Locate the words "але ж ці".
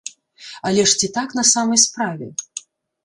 0.69-1.09